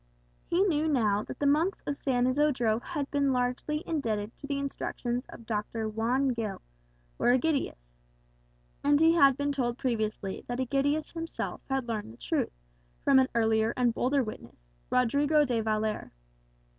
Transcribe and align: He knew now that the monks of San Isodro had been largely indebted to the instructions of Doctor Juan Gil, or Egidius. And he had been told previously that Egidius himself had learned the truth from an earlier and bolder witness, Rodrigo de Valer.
He 0.47 0.63
knew 0.63 0.87
now 0.87 1.21
that 1.25 1.37
the 1.37 1.45
monks 1.45 1.81
of 1.85 1.95
San 1.95 2.25
Isodro 2.25 2.79
had 2.79 3.11
been 3.11 3.31
largely 3.31 3.83
indebted 3.85 4.35
to 4.39 4.47
the 4.47 4.57
instructions 4.57 5.27
of 5.29 5.45
Doctor 5.45 5.87
Juan 5.87 6.29
Gil, 6.29 6.59
or 7.19 7.27
Egidius. 7.27 7.77
And 8.83 8.99
he 8.99 9.13
had 9.13 9.37
been 9.37 9.51
told 9.51 9.77
previously 9.77 10.43
that 10.47 10.59
Egidius 10.59 11.13
himself 11.13 11.61
had 11.69 11.87
learned 11.87 12.11
the 12.13 12.17
truth 12.17 12.49
from 13.03 13.19
an 13.19 13.27
earlier 13.35 13.75
and 13.77 13.93
bolder 13.93 14.23
witness, 14.23 14.57
Rodrigo 14.89 15.45
de 15.45 15.61
Valer. 15.61 16.11